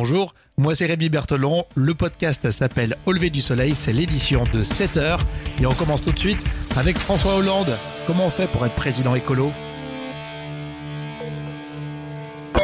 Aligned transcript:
Bonjour, 0.00 0.32
moi 0.56 0.76
c'est 0.76 0.86
Rémi 0.86 1.08
Berthelon. 1.08 1.64
Le 1.74 1.92
podcast 1.92 2.52
s'appelle 2.52 2.96
Au 3.04 3.10
lever 3.10 3.30
du 3.30 3.40
soleil, 3.40 3.74
c'est 3.74 3.92
l'édition 3.92 4.44
de 4.52 4.62
7 4.62 4.96
heures. 4.96 5.18
Et 5.60 5.66
on 5.66 5.74
commence 5.74 6.02
tout 6.02 6.12
de 6.12 6.18
suite 6.20 6.38
avec 6.76 6.96
François 6.96 7.34
Hollande. 7.34 7.76
Comment 8.06 8.26
on 8.26 8.30
fait 8.30 8.46
pour 8.46 8.64
être 8.64 8.76
président 8.76 9.16
écolo? 9.16 9.50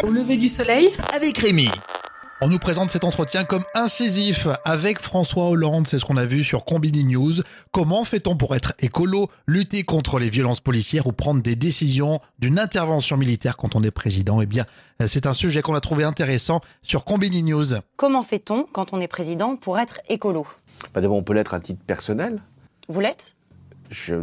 Au 0.04 0.12
lever 0.12 0.36
du 0.36 0.46
soleil? 0.46 0.92
Avec 1.12 1.36
Rémi. 1.38 1.70
On 2.44 2.48
nous 2.48 2.58
présente 2.58 2.90
cet 2.90 3.04
entretien 3.04 3.44
comme 3.44 3.64
incisif 3.74 4.48
avec 4.66 5.00
François 5.00 5.48
Hollande, 5.48 5.86
c'est 5.86 5.98
ce 5.98 6.04
qu'on 6.04 6.18
a 6.18 6.26
vu 6.26 6.44
sur 6.44 6.66
Combini 6.66 7.02
News. 7.06 7.32
Comment 7.70 8.04
fait-on 8.04 8.36
pour 8.36 8.54
être 8.54 8.74
écolo, 8.80 9.30
lutter 9.46 9.82
contre 9.82 10.18
les 10.18 10.28
violences 10.28 10.60
policières 10.60 11.06
ou 11.06 11.12
prendre 11.12 11.40
des 11.40 11.56
décisions 11.56 12.20
d'une 12.38 12.58
intervention 12.58 13.16
militaire 13.16 13.56
quand 13.56 13.76
on 13.76 13.82
est 13.82 13.90
président? 13.90 14.42
Eh 14.42 14.46
bien, 14.46 14.66
c'est 15.06 15.24
un 15.24 15.32
sujet 15.32 15.62
qu'on 15.62 15.72
a 15.72 15.80
trouvé 15.80 16.04
intéressant 16.04 16.60
sur 16.82 17.06
Combini 17.06 17.42
News. 17.42 17.76
Comment 17.96 18.22
fait-on 18.22 18.66
quand 18.70 18.92
on 18.92 19.00
est 19.00 19.08
président 19.08 19.56
pour 19.56 19.78
être 19.78 20.02
écolo? 20.10 20.46
Bah 20.92 21.00
D'abord, 21.00 21.16
on 21.16 21.22
peut 21.22 21.32
l'être 21.32 21.54
à 21.54 21.60
titre 21.60 21.80
personnel. 21.86 22.42
Vous 22.90 23.00
l'êtes? 23.00 23.36
Je 23.88 24.16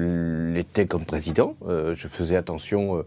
l'étais 0.53 0.85
comme 0.85 1.05
président. 1.05 1.55
Euh, 1.67 1.95
je 1.95 2.07
faisais 2.07 2.35
attention 2.35 2.97
euh, 2.97 3.01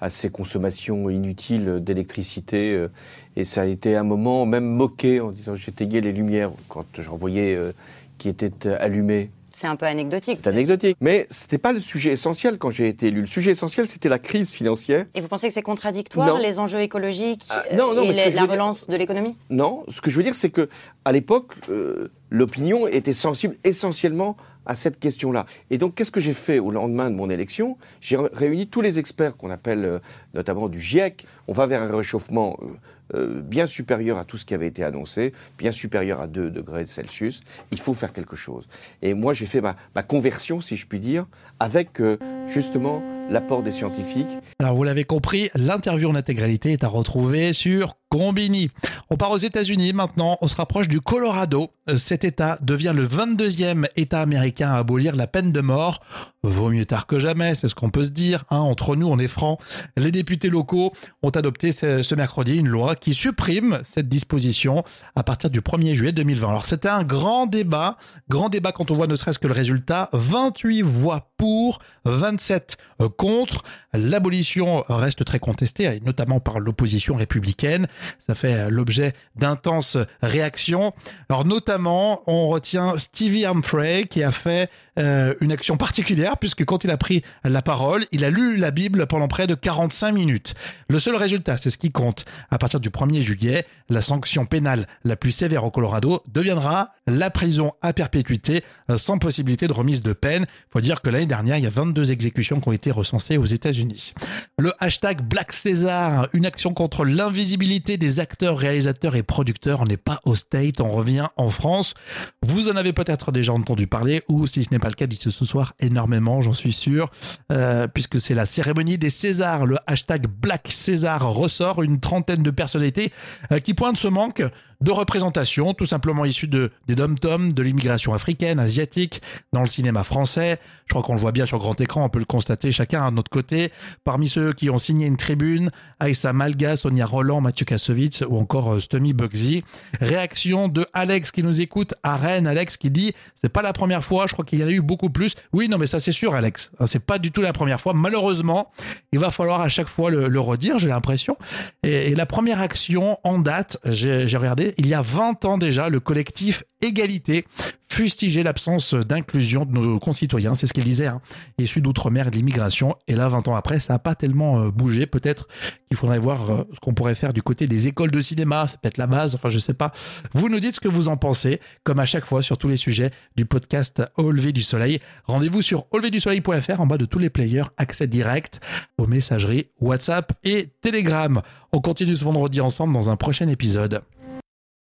à 0.00 0.10
ces 0.10 0.30
consommations 0.30 1.08
inutiles 1.10 1.80
d'électricité. 1.80 2.72
euh, 2.74 2.88
et 3.36 3.44
ça 3.44 3.62
a 3.62 3.66
été 3.66 3.96
un 3.96 4.02
moment 4.04 4.46
même 4.46 4.64
moqué 4.66 5.20
en 5.20 5.30
disant 5.30 5.54
j'éteignais 5.56 6.00
les 6.00 6.12
lumières 6.12 6.50
quand 6.68 6.86
j'en 6.98 7.16
voyais 7.16 7.54
euh, 7.54 7.72
qui 8.18 8.28
étaient 8.28 8.50
euh, 8.66 8.76
allumées. 8.80 9.30
C'est 9.52 9.66
un 9.66 9.76
peu 9.76 9.86
anecdotique. 9.86 10.40
C'est 10.42 10.50
anecdotique. 10.50 10.98
Mais 11.00 11.26
c'était 11.30 11.56
pas 11.56 11.72
le 11.72 11.80
sujet 11.80 12.12
essentiel 12.12 12.58
quand 12.58 12.70
j'ai 12.70 12.88
été 12.88 13.06
élu. 13.06 13.22
Le 13.22 13.26
sujet 13.26 13.52
essentiel, 13.52 13.88
c'était 13.88 14.10
la 14.10 14.18
crise 14.18 14.50
financière. 14.50 15.06
Et 15.14 15.22
vous 15.22 15.28
pensez 15.28 15.48
que 15.48 15.54
c'est 15.54 15.62
contradictoire, 15.62 16.28
Non. 16.34 16.38
les 16.38 16.58
enjeux 16.58 16.80
écologiques 16.80 17.46
Ah, 17.48 17.62
euh, 17.72 17.76
non, 17.76 17.94
non, 17.94 18.02
et 18.02 18.08
ce 18.08 18.12
la, 18.12 18.30
dire- 18.30 18.50
relance 18.50 18.86
de 18.86 18.96
l'économie? 18.96 19.38
Non, 19.48 19.84
ce 19.88 20.02
que 20.02 20.10
je 20.10 20.16
veux 20.18 20.22
dire, 20.22 20.34
c'est 20.34 20.50
que 20.50 20.68
à 21.06 21.12
l'époque, 21.12 21.52
euh, 21.70 22.10
l'opinion 22.30 22.86
était 22.86 23.12
sensible 23.12 23.56
essentiellement 23.64 24.36
à 24.66 24.74
cette 24.74 24.98
question-là. 24.98 25.46
Et 25.70 25.78
donc, 25.78 25.94
qu'est-ce 25.94 26.10
que 26.10 26.20
j'ai 26.20 26.34
fait 26.34 26.58
au 26.58 26.70
lendemain 26.70 27.08
de 27.08 27.14
mon 27.14 27.30
élection? 27.30 27.78
J'ai 28.00 28.16
ré- 28.16 28.28
réuni 28.32 28.66
tous 28.66 28.80
les 28.80 28.98
experts 28.98 29.36
qu'on 29.36 29.50
appelle 29.50 29.84
euh, 29.84 29.98
notamment 30.34 30.68
du 30.68 30.80
GIEC. 30.80 31.24
On 31.46 31.52
va 31.52 31.66
vers 31.66 31.82
un 31.82 31.96
réchauffement 31.96 32.58
euh, 32.60 32.66
euh, 33.14 33.40
bien 33.40 33.66
supérieur 33.66 34.18
à 34.18 34.24
tout 34.24 34.36
ce 34.36 34.44
qui 34.44 34.54
avait 34.54 34.66
été 34.66 34.82
annoncé, 34.82 35.32
bien 35.56 35.70
supérieur 35.70 36.20
à 36.20 36.26
2 36.26 36.50
degrés 36.50 36.86
Celsius. 36.86 37.42
Il 37.70 37.78
faut 37.78 37.94
faire 37.94 38.12
quelque 38.12 38.34
chose. 38.34 38.66
Et 39.02 39.14
moi, 39.14 39.32
j'ai 39.32 39.46
fait 39.46 39.60
ma, 39.60 39.76
conversion, 40.02 40.60
si 40.60 40.76
je 40.76 40.86
puis 40.86 40.98
dire, 40.98 41.26
avec 41.60 42.02
justement 42.48 43.02
l'apport 43.30 43.62
des 43.62 43.72
scientifiques 43.72 44.26
Alors 44.58 44.74
vous 44.74 44.84
l'avez 44.84 45.04
compris, 45.04 45.50
l'interview 45.54 46.08
en 46.08 46.14
intégralité 46.14 46.72
est 46.72 46.84
à 46.84 46.88
retrouver 46.88 47.52
sur 47.52 47.94
Combini. 48.08 48.70
On 49.08 49.16
part 49.16 49.30
aux 49.30 49.36
États-Unis 49.36 49.92
maintenant, 49.92 50.36
on 50.40 50.48
se 50.48 50.56
rapproche 50.56 50.88
du 50.88 51.00
Colorado. 51.00 51.70
Euh, 51.88 51.96
Cet 51.96 52.24
État 52.24 52.58
devient 52.60 52.92
le 52.92 53.06
22e 53.06 53.86
État 53.94 54.20
américain 54.20 54.70
à 54.70 54.78
abolir 54.78 55.14
la 55.14 55.28
peine 55.28 55.52
de 55.52 55.60
mort. 55.60 56.00
Vaut 56.42 56.70
mieux 56.70 56.86
tard 56.86 57.06
que 57.06 57.20
jamais, 57.20 57.54
c'est 57.54 57.68
ce 57.68 57.76
qu'on 57.76 57.90
peut 57.90 58.04
se 58.04 58.10
dire. 58.10 58.44
hein. 58.50 58.56
Entre 58.58 58.96
nous, 58.96 59.06
on 59.06 59.16
est 59.18 59.28
francs. 59.28 59.60
Les 59.96 60.10
députés 60.10 60.48
locaux 60.50 60.92
ont 61.22 61.30
adopté 61.30 61.70
ce 61.70 62.14
mercredi 62.16 62.56
une 62.56 62.66
loi 62.68 62.96
qui 62.96 63.14
supprime 63.14 63.80
cette 63.84 64.08
disposition 64.08 64.82
à 65.14 65.22
partir 65.22 65.50
du 65.50 65.60
1er 65.60 65.94
juillet 65.94 66.12
2020. 66.12 66.48
Alors 66.48 66.66
c'était 66.66 66.88
un 66.88 67.04
grand 67.04 67.46
débat, 67.46 67.96
grand 68.28 68.48
débat 68.48 68.72
quand 68.72 68.90
on 68.90 68.94
voit 68.96 69.06
ne 69.06 69.14
serait-ce 69.14 69.38
que 69.38 69.46
le 69.46 69.54
résultat. 69.54 70.08
28 70.14 70.82
voix 70.82 71.30
pour, 71.36 71.80
27 72.04 72.76
contre. 73.16 73.62
L'abolition 73.92 74.84
reste 74.88 75.24
très 75.24 75.38
contestée, 75.38 76.00
notamment 76.04 76.40
par 76.40 76.60
l'opposition 76.60 77.16
républicaine. 77.16 77.86
Ça 78.18 78.34
fait 78.34 78.70
l'objet 78.70 79.12
d'intenses 79.36 79.98
réactions. 80.22 80.92
Alors 81.28 81.44
notamment, 81.44 82.22
on 82.26 82.48
retient 82.48 82.96
Stevie 82.98 83.46
Humphrey 83.46 84.06
qui 84.08 84.22
a 84.22 84.32
fait 84.32 84.70
euh, 84.98 85.34
une 85.40 85.52
action 85.52 85.76
particulière 85.76 86.38
puisque 86.38 86.64
quand 86.64 86.84
il 86.84 86.90
a 86.90 86.96
pris 86.96 87.22
la 87.44 87.60
parole, 87.60 88.04
il 88.12 88.24
a 88.24 88.30
lu 88.30 88.56
la 88.56 88.70
Bible 88.70 89.06
pendant 89.06 89.28
près 89.28 89.46
de 89.46 89.54
45 89.54 90.12
minutes. 90.12 90.54
Le 90.88 90.98
seul 90.98 91.16
résultat, 91.16 91.58
c'est 91.58 91.70
ce 91.70 91.78
qui 91.78 91.90
compte. 91.90 92.24
À 92.50 92.58
partir 92.58 92.80
du 92.80 92.88
1er 92.88 93.20
juillet, 93.20 93.66
la 93.90 94.00
sanction 94.00 94.46
pénale 94.46 94.86
la 95.04 95.16
plus 95.16 95.32
sévère 95.32 95.64
au 95.64 95.70
Colorado 95.70 96.22
deviendra 96.28 96.88
la 97.06 97.30
prison 97.30 97.72
à 97.82 97.92
perpétuité 97.92 98.64
euh, 98.90 98.98
sans 98.98 99.18
possibilité 99.18 99.68
de 99.68 99.72
remise 99.72 100.02
de 100.02 100.12
peine. 100.12 100.46
Faut 100.70 100.80
dire 100.80 101.02
que 101.02 101.10
l'année 101.10 101.25
dernière, 101.26 101.58
il 101.58 101.64
y 101.64 101.66
a 101.66 101.70
22 101.70 102.10
exécutions 102.10 102.60
qui 102.60 102.68
ont 102.68 102.72
été 102.72 102.90
recensées 102.90 103.36
aux 103.36 103.44
États-Unis. 103.44 104.14
Le 104.58 104.72
hashtag 104.78 105.22
Black 105.22 105.52
César, 105.52 106.28
une 106.32 106.46
action 106.46 106.72
contre 106.72 107.04
l'invisibilité 107.04 107.96
des 107.96 108.20
acteurs, 108.20 108.58
réalisateurs 108.58 109.16
et 109.16 109.22
producteurs. 109.22 109.80
On 109.80 109.86
n'est 109.86 109.96
pas 109.96 110.20
au 110.24 110.36
State, 110.36 110.80
on 110.80 110.88
revient 110.88 111.26
en 111.36 111.48
France. 111.48 111.94
Vous 112.42 112.68
en 112.68 112.76
avez 112.76 112.92
peut-être 112.92 113.32
déjà 113.32 113.52
entendu 113.52 113.86
parler, 113.86 114.22
ou 114.28 114.46
si 114.46 114.64
ce 114.64 114.70
n'est 114.70 114.78
pas 114.78 114.88
le 114.88 114.94
cas, 114.94 115.06
dites 115.06 115.28
ce 115.28 115.44
soir 115.44 115.74
énormément, 115.80 116.40
j'en 116.42 116.52
suis 116.52 116.72
sûr, 116.72 117.10
euh, 117.52 117.86
puisque 117.86 118.20
c'est 118.20 118.34
la 118.34 118.46
cérémonie 118.46 118.98
des 118.98 119.10
Césars. 119.10 119.66
Le 119.66 119.76
hashtag 119.86 120.26
Black 120.26 120.68
César 120.70 121.28
ressort 121.32 121.82
une 121.82 122.00
trentaine 122.00 122.42
de 122.42 122.50
personnalités 122.50 123.12
euh, 123.52 123.58
qui 123.58 123.74
pointent 123.74 123.96
ce 123.96 124.08
manque 124.08 124.42
de 124.80 124.90
représentation, 124.90 125.74
tout 125.74 125.86
simplement 125.86 126.24
issu 126.24 126.48
de, 126.48 126.70
des 126.86 126.94
dom-toms, 126.94 127.52
de 127.52 127.62
l'immigration 127.62 128.14
africaine, 128.14 128.58
asiatique, 128.58 129.22
dans 129.52 129.62
le 129.62 129.68
cinéma 129.68 130.04
français. 130.04 130.58
Je 130.86 130.94
crois 130.94 131.02
qu'on 131.02 131.14
le 131.14 131.20
voit 131.20 131.32
bien 131.32 131.46
sur 131.46 131.58
grand 131.58 131.80
écran, 131.80 132.04
on 132.04 132.08
peut 132.08 132.18
le 132.18 132.24
constater 132.24 132.70
chacun 132.72 133.06
à 133.06 133.10
notre 133.10 133.30
côté. 133.30 133.72
Parmi 134.04 134.28
ceux 134.28 134.52
qui 134.52 134.70
ont 134.70 134.78
signé 134.78 135.06
une 135.06 135.16
tribune, 135.16 135.70
Aïssa 135.98 136.32
Malga, 136.32 136.76
Sonia 136.76 137.06
Roland, 137.06 137.40
Mathieu 137.40 137.64
Kassovitz 137.64 138.22
ou 138.28 138.38
encore 138.38 138.74
euh, 138.74 138.80
Stomy 138.80 139.12
Bugsy. 139.12 139.64
Réaction 140.00 140.68
de 140.68 140.86
Alex 140.92 141.32
qui 141.32 141.42
nous 141.42 141.60
écoute 141.60 141.94
à 142.02 142.16
Rennes. 142.16 142.46
Alex 142.46 142.76
qui 142.76 142.90
dit, 142.90 143.14
c'est 143.34 143.48
pas 143.48 143.62
la 143.62 143.72
première 143.72 144.04
fois, 144.04 144.26
je 144.26 144.32
crois 144.32 144.44
qu'il 144.44 144.60
y 144.60 144.64
en 144.64 144.68
a 144.68 144.70
eu 144.70 144.82
beaucoup 144.82 145.10
plus. 145.10 145.34
Oui, 145.52 145.68
non, 145.68 145.78
mais 145.78 145.86
ça 145.86 146.00
c'est 146.00 146.12
sûr, 146.12 146.34
Alex. 146.34 146.70
Hein, 146.78 146.86
C'est 146.86 147.04
pas 147.04 147.18
du 147.18 147.32
tout 147.32 147.40
la 147.40 147.52
première 147.52 147.80
fois. 147.80 147.94
Malheureusement, 147.94 148.70
il 149.12 149.18
va 149.18 149.30
falloir 149.30 149.60
à 149.60 149.68
chaque 149.68 149.88
fois 149.88 150.10
le, 150.10 150.40
redire, 150.40 150.78
j'ai 150.78 150.88
l'impression. 150.88 151.36
Et, 151.82 152.14
la 152.14 152.26
première 152.26 152.60
action 152.60 153.18
en 153.24 153.38
date, 153.38 153.78
j'ai 153.84 154.28
j'ai 154.28 154.38
il 154.78 154.86
y 154.86 154.94
a 154.94 155.02
20 155.02 155.44
ans 155.44 155.58
déjà, 155.58 155.88
le 155.88 156.00
collectif 156.00 156.64
Égalité 156.82 157.46
fustigeait 157.88 158.42
l'absence 158.42 158.94
d'inclusion 158.94 159.64
de 159.64 159.72
nos 159.72 159.98
concitoyens. 159.98 160.54
C'est 160.54 160.66
ce 160.66 160.74
qu'il 160.74 160.84
disait, 160.84 161.06
hein, 161.06 161.20
issus 161.58 161.80
d'outre-mer 161.80 162.28
et 162.28 162.30
de 162.30 162.36
l'immigration. 162.36 162.96
Et 163.08 163.14
là, 163.14 163.28
20 163.28 163.48
ans 163.48 163.54
après, 163.54 163.80
ça 163.80 163.94
n'a 163.94 163.98
pas 163.98 164.14
tellement 164.14 164.60
euh, 164.60 164.70
bougé. 164.70 165.06
Peut-être 165.06 165.48
qu'il 165.88 165.96
faudrait 165.96 166.18
voir 166.18 166.50
euh, 166.50 166.64
ce 166.74 166.80
qu'on 166.80 166.94
pourrait 166.94 167.14
faire 167.14 167.32
du 167.32 167.42
côté 167.42 167.66
des 167.66 167.86
écoles 167.86 168.10
de 168.10 168.20
cinéma. 168.20 168.66
C'est 168.68 168.78
peut-être 168.80 168.98
la 168.98 169.06
base. 169.06 169.34
Enfin, 169.34 169.48
je 169.48 169.58
sais 169.58 169.72
pas. 169.72 169.92
Vous 170.34 170.48
nous 170.48 170.60
dites 170.60 170.74
ce 170.74 170.80
que 170.80 170.88
vous 170.88 171.08
en 171.08 171.16
pensez, 171.16 171.60
comme 171.84 171.98
à 171.98 172.06
chaque 172.06 172.26
fois 172.26 172.42
sur 172.42 172.58
tous 172.58 172.68
les 172.68 172.76
sujets 172.76 173.10
du 173.36 173.46
podcast 173.46 174.02
Au 174.16 174.30
lever 174.30 174.52
du 174.52 174.62
soleil. 174.62 175.00
Rendez-vous 175.24 175.62
sur 175.62 175.86
auleverdusoleil.fr 175.92 176.80
en 176.80 176.86
bas 176.86 176.98
de 176.98 177.06
tous 177.06 177.18
les 177.18 177.30
players, 177.30 177.64
accès 177.78 178.06
direct 178.06 178.60
aux 178.98 179.06
messageries 179.06 179.68
WhatsApp 179.80 180.32
et 180.44 180.66
Telegram. 180.82 181.40
On 181.72 181.80
continue 181.80 182.16
ce 182.16 182.24
vendredi 182.24 182.60
ensemble 182.60 182.92
dans 182.92 183.08
un 183.08 183.16
prochain 183.16 183.48
épisode. 183.48 184.02